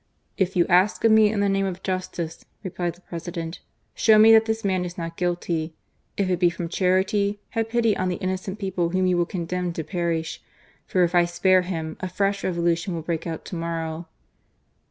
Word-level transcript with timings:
"If 0.37 0.55
you 0.55 0.65
ask 0.65 1.03
of 1.03 1.11
me 1.11 1.31
in 1.31 1.41
the 1.41 1.47
name 1.47 1.67
of 1.67 1.83
justice," 1.83 2.43
replied 2.63 2.95
the 2.95 3.01
President," 3.01 3.59
show 3.93 4.17
me 4.17 4.31
that 4.31 4.45
this 4.45 4.65
man 4.65 4.83
is 4.83 4.97
not 4.97 5.15
guilty: 5.15 5.75
if 6.17 6.27
it 6.27 6.39
be 6.39 6.49
from 6.49 6.69
charity, 6.69 7.39
have 7.49 7.69
pity 7.69 7.95
on 7.95 8.09
the 8.09 8.15
innocent 8.15 8.57
people 8.57 8.89
whom 8.89 9.05
you 9.05 9.15
will 9.15 9.27
condemn 9.27 9.73
to 9.73 9.83
perish; 9.83 10.41
for 10.87 11.03
if 11.03 11.13
I 11.13 11.25
spare 11.25 11.61
him, 11.61 11.97
a 11.99 12.09
fresh 12.09 12.43
Revolution 12.43 12.95
will 12.95 13.03
break 13.03 13.27
out 13.27 13.45
to 13.45 13.55
morrow." 13.55 14.07